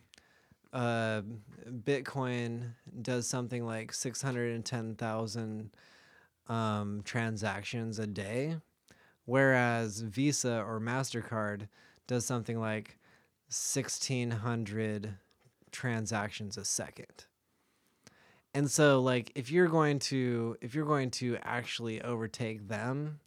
[0.72, 1.22] uh,
[1.70, 5.70] Bitcoin does something like six hundred and ten thousand
[6.48, 8.56] um, transactions a day,
[9.26, 11.68] whereas Visa or Mastercard
[12.06, 12.98] does something like
[13.48, 15.14] sixteen hundred
[15.76, 17.26] transactions a second.
[18.54, 23.20] And so like if you're going to if you're going to actually overtake them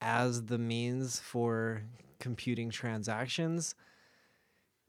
[0.00, 1.82] as the means for
[2.20, 3.74] computing transactions,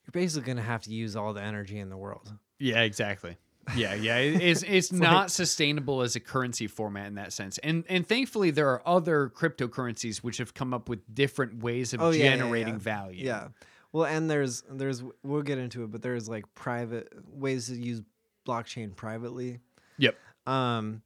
[0.05, 2.31] you're basically going to have to use all the energy in the world.
[2.59, 3.37] Yeah, exactly.
[3.75, 4.17] Yeah, yeah.
[4.17, 7.57] it- It's it's, like- not sustainable as a currency format in that sense.
[7.59, 12.01] And and thankfully there are other cryptocurrencies which have come up with different ways of
[12.01, 12.79] Oh, yeah, yeah, generating yeah.
[12.79, 13.25] value.
[13.25, 13.47] Yeah.
[13.93, 18.01] Well, and there's there's we'll get into it, but there's like private ways to use
[18.47, 19.59] blockchain privately.
[19.97, 20.15] Yep.
[20.45, 21.01] Um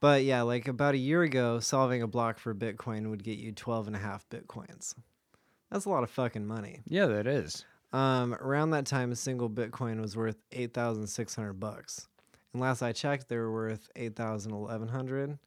[0.00, 3.52] but yeah, like about a year ago, solving a block for Bitcoin would get you
[3.52, 4.94] 12 and a half Bitcoins.
[5.70, 6.80] That's a lot of fucking money.
[6.86, 7.64] Yeah, that is.
[7.92, 12.08] Um, around that time, a single Bitcoin was worth eight thousand six hundred bucks,
[12.52, 15.38] and last I checked, they were worth eight thousand eleven hundred.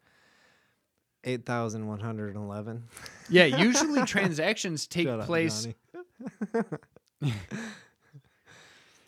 [1.26, 2.84] Eight thousand one hundred eleven.
[3.30, 5.67] Yeah, usually transactions take place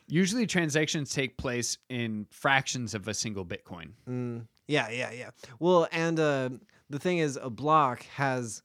[0.07, 3.91] usually transactions take place in fractions of a single Bitcoin.
[4.09, 5.29] Mm, yeah, yeah, yeah.
[5.59, 6.49] Well, and uh,
[6.89, 8.61] the thing is, a block has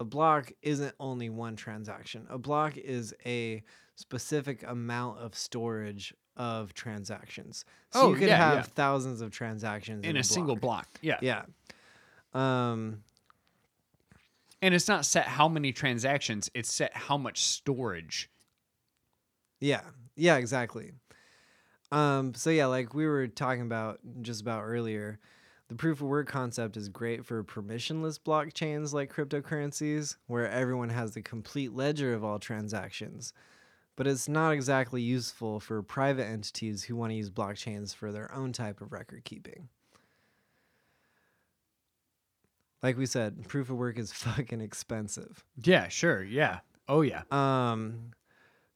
[0.00, 2.26] a block isn't only one transaction.
[2.30, 3.62] A block is a
[3.96, 7.64] specific amount of storage of transactions.
[7.92, 8.62] So Oh, you could yeah, have yeah.
[8.62, 10.86] thousands of transactions In a single block.
[11.02, 11.18] Yeah.
[11.20, 11.42] Yeah.
[12.32, 13.02] Um.
[14.60, 18.28] And it's not set how many transactions, it's set how much storage.
[19.60, 19.82] Yeah.
[20.16, 20.92] Yeah, exactly.
[21.92, 25.18] Um, so yeah, like we were talking about just about earlier,
[25.68, 31.12] the proof of work concept is great for permissionless blockchains like cryptocurrencies, where everyone has
[31.12, 33.32] the complete ledger of all transactions.
[33.96, 38.32] But it's not exactly useful for private entities who want to use blockchains for their
[38.34, 39.68] own type of record keeping.
[42.82, 45.44] Like we said, proof of work is fucking expensive.
[45.62, 46.22] Yeah, sure.
[46.22, 46.60] Yeah.
[46.88, 47.22] Oh yeah.
[47.30, 48.12] Um,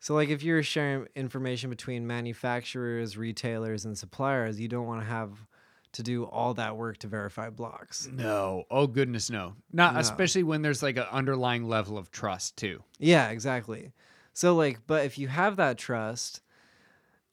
[0.00, 5.06] so like if you're sharing information between manufacturers, retailers, and suppliers, you don't want to
[5.06, 5.30] have
[5.92, 8.08] to do all that work to verify blocks.
[8.10, 8.64] No.
[8.70, 9.54] Oh goodness, no.
[9.72, 10.00] Not No.
[10.00, 12.82] especially when there's like an underlying level of trust too.
[12.98, 13.92] Yeah, exactly.
[14.32, 16.40] So like, but if you have that trust,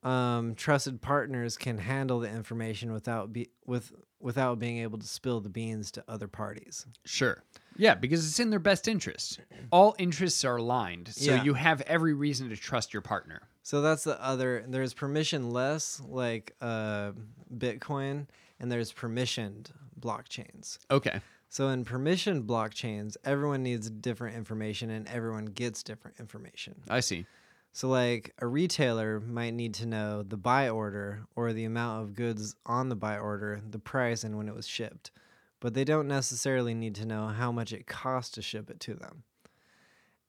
[0.04, 5.40] um, trusted partners can handle the information without be with without being able to spill
[5.40, 6.86] the beans to other parties.
[7.06, 7.44] Sure.
[7.78, 9.40] Yeah, because it's in their best interest.
[9.72, 11.44] All interests are aligned, so Yeah.
[11.44, 13.42] you have every reason to trust your partner.
[13.64, 14.66] So that's the other.
[14.68, 17.12] There's permissionless like uh,
[17.56, 18.28] Bitcoin,
[18.60, 19.68] and there's permissioned
[20.00, 20.80] blockchains.
[20.92, 21.22] Okay.
[21.50, 26.76] So in permissioned blockchains, everyone needs different information and everyone gets different information.
[26.90, 27.26] I see.
[27.72, 32.16] So like a retailer might need to know the buy order or the amount of
[32.16, 35.12] goods on the buy order, the price and when it was shipped.
[35.60, 38.94] But they don't necessarily need to know how much it costs to ship it to
[38.94, 39.24] them.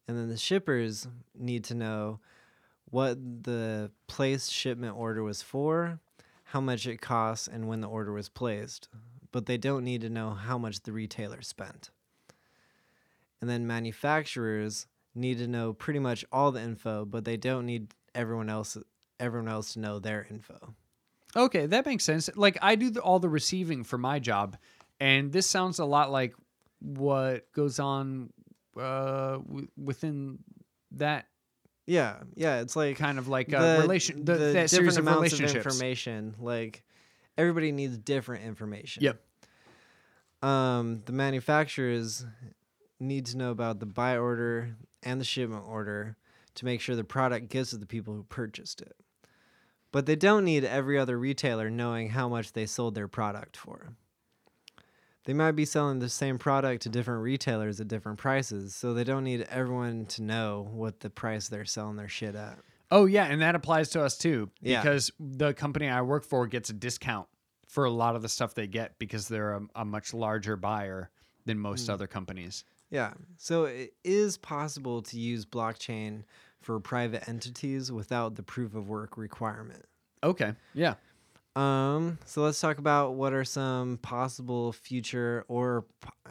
[0.07, 1.07] And then the shippers
[1.39, 2.21] need to know
[2.87, 6.01] what the placed shipment order was for,
[6.45, 8.89] how much it costs and when the order was placed,
[9.31, 11.91] but they don't need to know how much the retailer spent.
[13.41, 17.95] And then manufacturers need to know pretty much all the info, but they don't need
[18.15, 18.77] everyone else
[19.19, 20.75] everyone else to know their info.
[21.37, 22.29] Okay, that makes sense.
[22.35, 24.57] Like I do the, all the receiving for my job,
[24.99, 26.35] and this sounds a lot like
[26.81, 28.33] what goes on
[28.79, 30.39] uh, w- within
[30.93, 31.27] that
[31.87, 35.33] Yeah, yeah, it's like kind of like a relation, the, that different series of amounts
[35.35, 36.35] of information.
[36.39, 36.85] Like
[37.37, 39.03] everybody needs different information.
[39.03, 39.21] Yep.
[40.43, 42.25] Um, the manufacturers
[42.99, 46.17] need to know about the buy order and the shipment order
[46.57, 48.97] to make sure the product gets to the people who purchased it.
[49.93, 53.95] But they don't need every other retailer knowing how much they sold their product for.
[55.25, 59.05] They might be selling the same product to different retailers at different prices, so they
[59.05, 62.59] don't need everyone to know what the price they're selling their shit at.
[62.91, 64.83] Oh yeah, and that applies to us too Yeah.
[64.83, 67.29] because the company I work for gets a discount
[67.69, 71.11] for a lot of the stuff they get because they're a, a much larger buyer
[71.45, 71.93] than most Mm.
[71.93, 72.65] other companies.
[72.91, 73.15] Yeah.
[73.37, 76.25] So it is possible to use blockchain
[76.61, 79.85] for private entities without the proof of work requirement.
[80.23, 80.55] Okay.
[80.75, 80.95] Yeah.
[81.57, 85.85] Um, so let's talk about what are some possible future or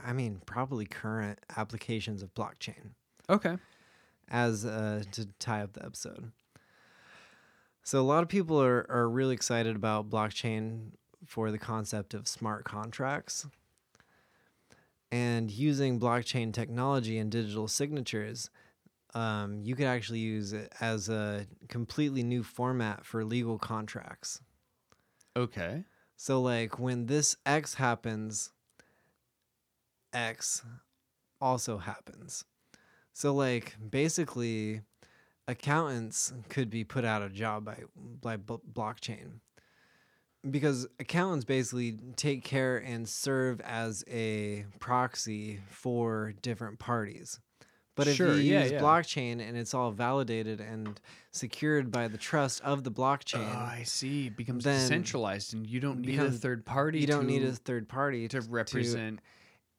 [0.05, 2.91] I mean probably current applications of blockchain
[3.29, 3.57] Okay.
[4.29, 6.31] as uh, to tie up the episode.
[7.83, 10.91] So a lot of people are, are really excited about blockchain
[11.25, 13.45] for the concept of smart contracts.
[15.11, 18.49] And using blockchain technology and digital signatures,
[19.15, 24.41] um, you could actually use it as a completely new format for legal contracts.
[25.35, 25.83] Okay.
[26.15, 28.51] So like when this X happens,
[30.13, 30.63] X
[31.41, 32.45] also happens.
[33.13, 34.81] So like basically
[35.47, 39.39] accountants could be put out of job by by b- blockchain.
[40.49, 47.39] Because accountants basically take care and serve as a proxy for different parties.
[47.95, 48.79] But if Sure, you yeah, use yeah.
[48.79, 50.97] blockchain and it's all validated and
[51.31, 54.27] secured by the trust of the blockchain, Oh, I see.
[54.27, 56.99] It becomes decentralized, and you don't need a third party.
[56.99, 59.19] you don't need a third party to represent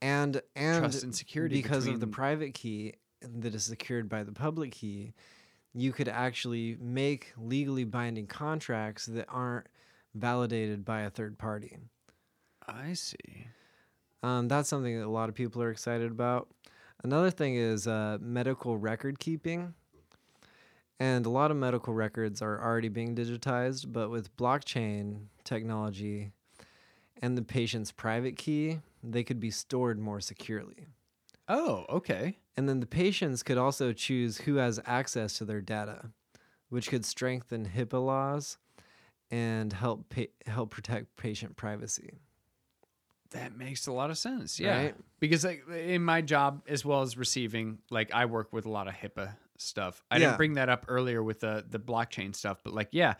[0.02, 4.32] and and trust and security because of the private key that is secured by the
[4.32, 5.12] public key
[5.72, 9.66] you could actually make legally binding contracts that aren't
[10.14, 11.76] validated by a third party
[12.66, 13.46] I see.
[14.22, 16.48] um, that's something that a lot of people are excited about
[17.04, 19.74] another thing is uh, medical record keeping
[20.98, 26.32] and a lot of medical records are already being digitized but with blockchain technology
[27.22, 30.86] and the patient's private key they could be stored more securely
[31.52, 32.38] Oh, okay.
[32.56, 36.10] And then the patients could also choose who has access to their data,
[36.68, 38.56] which could strengthen HIPAA laws
[39.30, 42.18] and help pa- help protect patient privacy.
[43.30, 44.58] That makes a lot of sense.
[44.58, 44.76] Yeah.
[44.76, 44.94] Right?
[45.20, 48.88] Because like in my job as well as receiving, like I work with a lot
[48.88, 50.02] of HIPAA stuff.
[50.10, 50.26] I Yeah.
[50.26, 53.14] didn't bring that up earlier with the the blockchain stuff, but like yeah,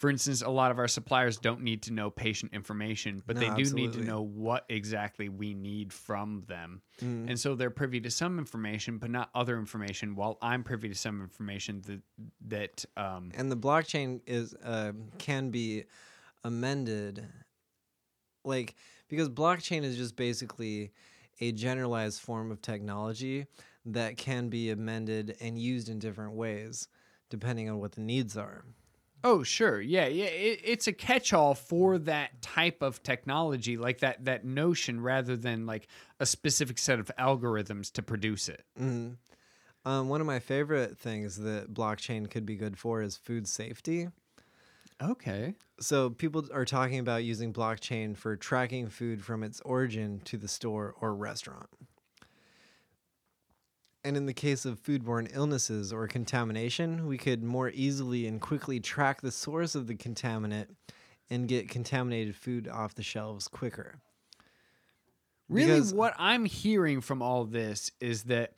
[0.00, 3.42] for instance, a lot of our suppliers don't need to know patient information, but No,
[3.54, 6.80] they do need to know what exactly we need from them.
[7.02, 7.28] Mm.
[7.28, 10.16] And so they're privy to some information, but not other information.
[10.16, 12.00] While I'm privy to some information that
[12.48, 15.84] that um, And the blockchain is uh, can be
[16.44, 17.26] amended,
[18.42, 18.76] like
[19.08, 20.92] because blockchain is just basically
[21.42, 23.46] a generalized form of technology
[23.84, 26.88] that can be amended and used in different ways
[27.28, 28.64] depending on what the needs are.
[29.22, 29.80] Oh, sure.
[29.80, 30.26] Yeah, yeah.
[30.26, 35.66] It, it's a catch-all for that type of technology, like that that notion, rather than
[35.66, 38.64] like a specific set of algorithms to produce it.
[38.76, 39.10] hmm
[39.84, 44.08] Um, one of my favorite things that blockchain could be good for is food safety.
[45.02, 45.54] Okay.
[45.80, 50.48] So people are talking about using blockchain for tracking food from its origin to the
[50.48, 51.68] store or restaurant.
[54.02, 58.80] And in the case of foodborne illnesses or contamination, we could more easily and quickly
[58.80, 60.68] track the source of the contaminant
[61.28, 64.00] and get contaminated food off the shelves quicker.
[65.48, 68.54] Really, Because- what I'm hearing from all this is that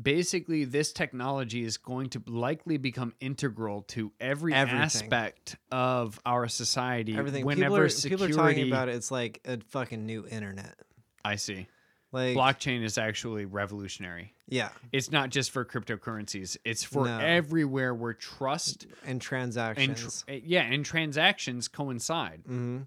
[0.00, 4.80] basically this technology is going to likely become integral to every Everything.
[4.80, 7.16] aspect of our society.
[7.16, 10.26] Everything Whenever people are, security, people are talking about it, it's like a fucking new
[10.26, 10.78] internet.
[11.24, 11.66] I see.
[12.12, 14.34] Like Blockchain is actually revolutionary.
[14.48, 16.56] yeah, It's not just for cryptocurrencies.
[16.64, 17.18] It's for No.
[17.18, 20.24] everywhere where trust and and transactions.
[20.26, 22.42] tr- yeah, and transactions coincide.
[22.46, 22.80] hmm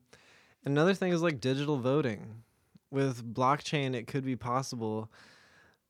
[0.66, 2.44] Another thing is like digital voting.
[2.92, 5.10] With blockchain, it could be possible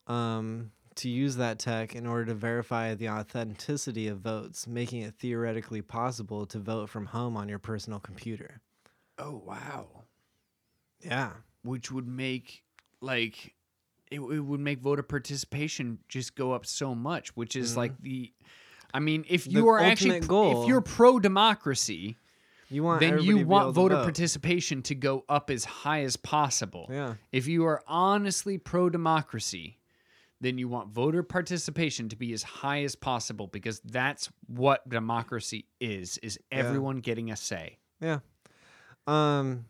[0.08, 5.16] um, to use that tech in order to verify the authenticity of votes, making it
[5.20, 8.62] theoretically possible to vote from home on your personal computer.
[9.18, 9.88] Oh wow.
[11.02, 11.32] Yeah.
[11.64, 12.64] Which would make
[13.04, 13.54] like
[14.12, 18.32] it, it would make voter participation just go up so much, which is like the
[18.94, 20.64] I mean, if The you are actually goal.
[20.64, 22.16] if you're pro democracy,
[22.70, 24.04] You want then you want voter vote.
[24.04, 26.88] participation to go up as high as possible.
[26.92, 27.16] Yeah.
[27.32, 29.80] If you are honestly pro democracy,
[30.42, 35.66] then you want voter participation to be as high as possible because that's what democracy
[35.80, 36.60] is is Yeah.
[36.60, 37.80] everyone getting a say.
[38.00, 38.20] Yeah.
[39.08, 39.66] Um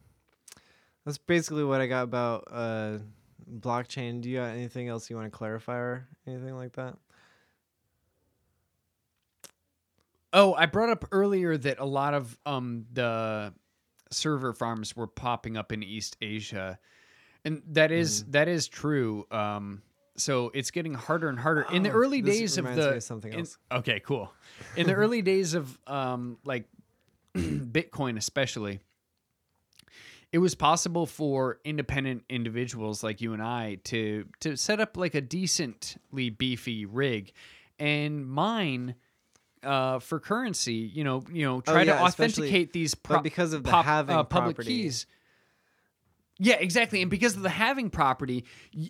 [1.06, 2.98] that's basically what I got about uh
[3.60, 4.22] blockchain.
[4.22, 6.96] Do you have anything else you want to clarify or anything like that?
[10.32, 13.54] Oh, I brought up earlier that a lot of um the
[14.12, 16.80] server farms were popping up in East Asia.
[17.46, 19.28] And that is that is true.
[19.32, 19.84] Um
[20.16, 21.66] so it's getting harder and harder.
[21.72, 23.58] In the Oh, early days of the of something in- else.
[23.72, 24.32] okay, cool.
[24.76, 26.66] In the early days of um like
[27.36, 28.80] Bitcoin especially,
[30.34, 35.16] it was possible for independent individuals like you and I to to set up like
[35.16, 37.32] a decently beefy rig
[37.80, 38.96] and mine
[39.64, 43.54] uh, for currency, you know, you know, try Oh, yeah, to authenticate these but because
[43.54, 44.82] of the halving public property.
[44.84, 45.06] keys.
[46.40, 47.02] Yeah, exactly.
[47.02, 48.44] And because of the having property,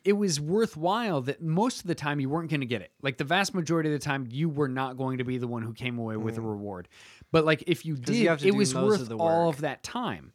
[0.05, 2.91] it was worthwhile that most of the time you weren't going to get it.
[3.01, 5.61] Like the vast majority of the time, you were not going to be the one
[5.61, 6.87] who came away with a reward.
[7.31, 8.41] But like if you did, Mm.
[8.41, 10.31] you it was worth of all of that time.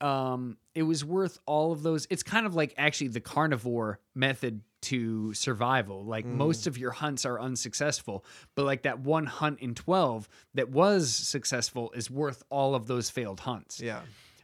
[0.00, 2.06] Um, it was worth all of those.
[2.10, 6.04] It's kind of like actually the carnivore method to survival.
[6.04, 6.34] Like Mm.
[6.34, 8.24] most of your hunts are unsuccessful,
[8.54, 13.10] but like that one hunt in 12 that was successful is worth all of those
[13.10, 14.02] failed hunts Yeah.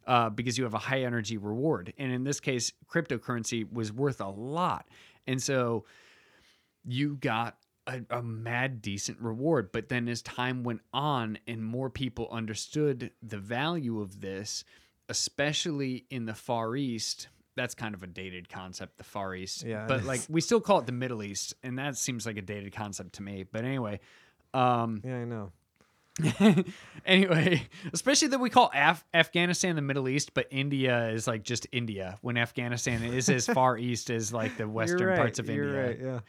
[0.08, 1.92] uh, because you have a high energy reward.
[1.98, 4.88] And in this case, cryptocurrency was worth a lot.
[5.28, 5.84] And so
[6.84, 9.70] you got a, a mad decent reward.
[9.72, 14.64] But then as time went on and more people understood the value of this,
[15.08, 19.64] especially in the Far East, that's kind of a dated concept, the Far East.
[19.64, 21.54] Yeah, But like we still call it the Middle East.
[21.62, 23.44] And that seems like a dated concept to me.
[23.50, 24.00] But anyway.
[24.52, 25.52] Um, Yeah, I know.
[27.06, 31.66] anyway, especially that we call Af- Afghanistan the Middle East, but India is like just
[31.72, 35.86] India, when Afghanistan is as far east as like the western right, parts of India.
[35.86, 36.20] right, yeah.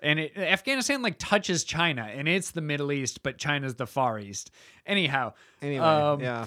[0.00, 4.18] And it, Afghanistan like touches China, and it's the Middle East, but China's the Far
[4.18, 4.50] East.
[4.86, 6.46] Anyhow, Anyway, Um, yeah.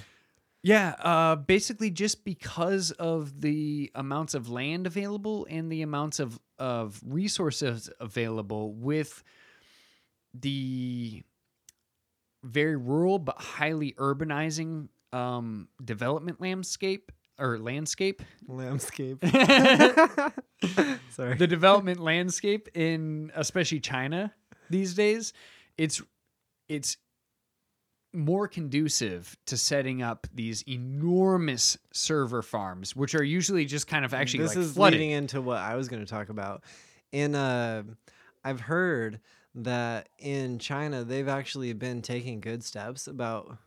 [0.63, 6.39] Yeah, uh, basically just because of the amounts of land available and the amounts of,
[6.59, 9.23] of resources available with
[10.33, 11.23] the
[12.43, 19.17] very rural but highly urbanizing um, development landscape or landscape Landscape.
[21.09, 24.33] Sorry the development landscape in especially China
[24.69, 25.33] these days,
[25.77, 26.01] it's
[26.69, 26.97] it's
[28.13, 34.13] more conducive to setting up these enormous server farms, which are usually just kind of
[34.13, 34.99] actually this like is flooded.
[34.99, 36.63] leading into what I was going to talk about.
[37.11, 37.83] In uh,
[38.43, 39.19] I've heard
[39.55, 43.57] that in China they've actually been taking good steps about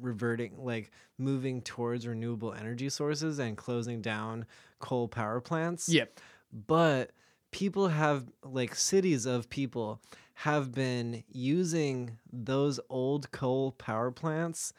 [0.00, 4.46] reverting, like moving towards renewable energy sources and closing down
[4.78, 5.88] coal power plants.
[5.88, 6.18] Yep.
[6.66, 7.12] but
[7.50, 10.00] people have like cities of people
[10.44, 14.72] have been using those old coal power plants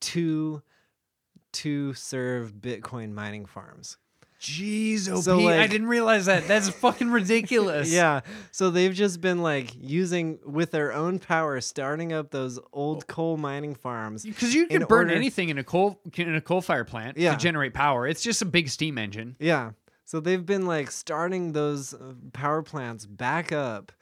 [0.00, 0.62] to
[1.52, 3.96] to serve bitcoin mining farms
[4.40, 6.48] Jeez, OP, So, I didn't realize that.
[6.48, 7.92] That's fucking ridiculous.
[7.92, 8.20] yeah
[8.50, 12.64] so they've just been like using with their own power starting up those Oh.
[12.72, 16.40] old coal mining farms Because you can burn order- anything in a coal in a
[16.40, 17.32] coal fire plant Yeah.
[17.32, 18.06] to generate power.
[18.06, 19.36] It's just a big steam engine.
[19.38, 19.72] Yeah.
[20.06, 23.92] So they've been like starting those uh, power plants back up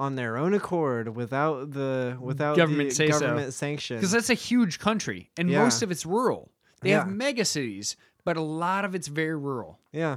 [0.00, 3.20] on their own accord without the without Government the say so.
[3.20, 3.96] government sanction.
[3.98, 5.62] Because that's a huge country, and Yeah.
[5.62, 6.50] most of it's rural.
[6.80, 7.12] They have Yeah.
[7.12, 9.78] mega cities, but a lot of it's very rural.
[9.92, 10.16] yeah.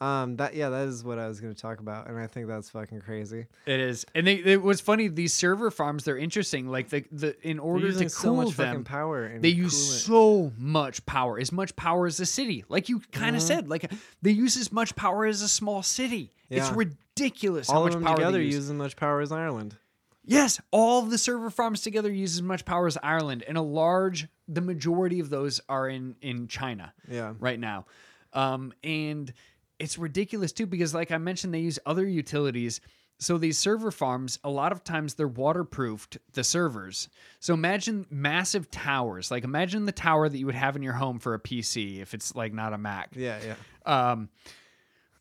[0.00, 2.46] Um that yeah, that is what I was going to talk about and I think
[2.46, 3.46] that's fucking crazy.
[3.66, 5.08] It is, and they, it was funny.
[5.08, 6.68] These server farms, they're interesting.
[6.68, 10.52] Like the the in order to so cool much fucking them, power they use so
[10.56, 12.64] much power, as much power as a city.
[12.68, 13.46] Like you kind of Mhm.
[13.46, 13.90] said, like
[14.22, 16.32] they use as much power as a small city.
[16.48, 16.74] It's Yeah.
[17.20, 18.54] Ridiculous how all much of them power together they use.
[18.54, 19.76] use as much power as Ireland.
[20.24, 23.62] Yes, all of the server farms together use as much power as Ireland, and a
[23.62, 27.32] large, the majority of those are in in China Yeah.
[27.38, 27.86] right now.
[28.34, 29.32] Um, and
[29.78, 32.80] it's ridiculous too because, like I mentioned, they use other utilities.
[33.20, 37.08] So these server farms, a lot of times they're waterproofed, the servers.
[37.40, 39.30] So imagine massive towers.
[39.30, 42.12] Like imagine the tower that you would have in your home for a PC if
[42.14, 43.10] it's like not a Mac.
[43.16, 44.10] Yeah, yeah.
[44.10, 44.28] Um,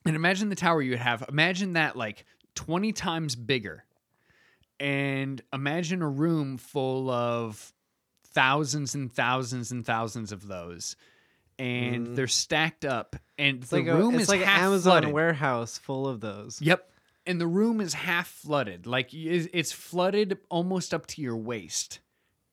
[0.08, 1.24] and imagine the tower you would have.
[1.30, 3.84] Imagine that like 20 times bigger.
[4.80, 7.74] And imagine a room full of
[8.34, 10.96] thousands and thousands and thousands of those.
[11.60, 12.16] And Mm.
[12.16, 13.16] they're stacked up.
[13.40, 15.12] And It's the like room a, it's is like an half Amazon flooded.
[15.14, 16.62] warehouse full of those.
[16.62, 16.92] Yep.
[17.26, 18.86] And the room is half flooded.
[18.86, 22.00] Like it's flooded almost up to your waist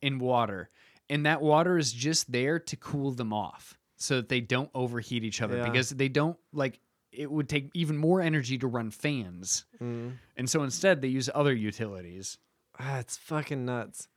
[0.00, 0.70] in water.
[1.10, 5.22] And that water is just there to cool them off so that they don't overheat
[5.22, 5.64] each other Yeah.
[5.68, 6.80] because they don't like
[7.16, 9.64] it would take even more energy to run fans.
[9.82, 10.14] Mm.
[10.36, 12.38] And so instead they use other utilities.
[12.78, 14.08] Ah, it's fucking nuts.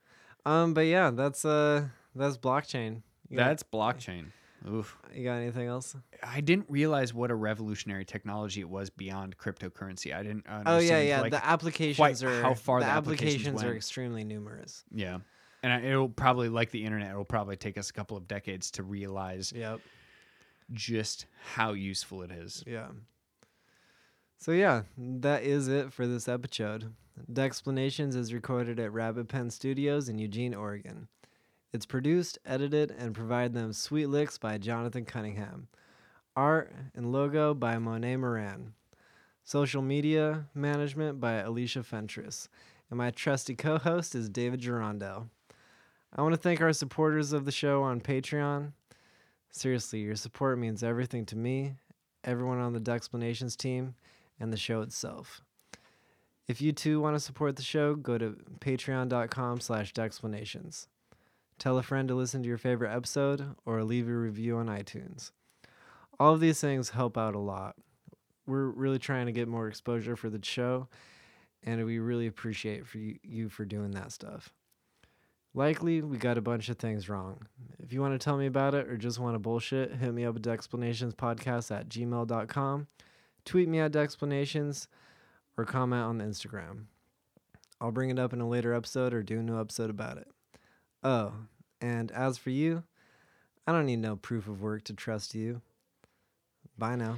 [0.46, 3.02] Um but yeah, that's uh that's blockchain.
[3.30, 4.28] You got- That's blockchain.
[4.68, 4.98] Oof.
[5.14, 5.96] you got anything else?
[6.24, 10.16] I didn't realize what a revolutionary technology it was beyond cryptocurrency.
[10.16, 11.22] I didn't understand Oh yeah, yeah.
[11.22, 14.84] like, the applications are how far the, the applications applications are extremely numerous.
[14.92, 15.20] Yeah.
[15.64, 18.84] And it'll probably, like the internet, it'll probably take us a couple of decades to
[18.84, 19.80] realize Yep.
[20.72, 22.64] Just how useful it is.
[22.68, 22.88] Yeah.
[24.38, 26.94] So yeah, that is it for this episode.
[27.32, 31.08] Dexplanations is recorded at Rabbit Pen Studios in Eugene, Oregon.
[31.74, 35.68] It's produced, edited, and provided them sweet licks by Jonathan Cunningham.
[36.36, 38.74] Art and logo by Monet Moran.
[39.44, 42.48] Social media management by Alicia Fentress.
[42.90, 45.30] And my trusty co host is David Gerondell.
[46.16, 48.74] I want to thank our supporters of the show on Patreon.
[49.58, 51.74] Seriously, your support means everything to me,
[52.24, 53.96] everyone on the Dexplanations team,
[54.40, 55.42] and the show itself.
[56.48, 60.86] If you too want to support the show, go to patreon.com slash dexplanations.
[61.58, 65.32] Tell a friend to listen to your favorite episode or leave a review on iTunes.
[66.20, 67.76] All of these things help out a lot.
[68.46, 70.88] We're really trying to get more exposure for the show,
[71.64, 74.54] and we really appreciate for you, you for doing that stuff.
[75.58, 77.48] Likely, we got a bunch of things wrong.
[77.80, 80.24] If you want to tell me about it or just want to bullshit, hit me
[80.24, 82.88] up at dexplanationspodcast at gmail.com,
[83.44, 84.86] tweet me at dexplanations,
[85.58, 86.84] or comment on the Instagram.
[87.82, 90.28] I'll bring it up in a later episode or do a new episode about it.
[91.04, 91.34] Oh,
[91.82, 92.84] and as for you,
[93.66, 95.64] I don't need no proof of work to trust you.
[96.78, 97.18] Bye now.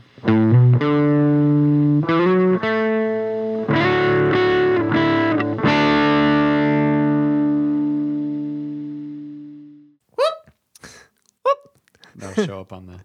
[12.46, 13.00] Show up on the.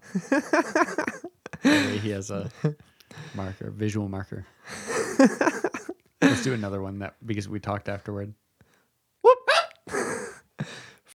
[2.01, 2.51] He has a
[3.33, 4.45] marker, visual marker.
[6.21, 8.33] Let's do another one that because we talked afterward.